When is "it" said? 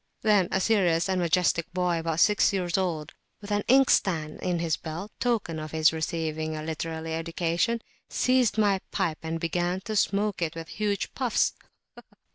10.41-10.55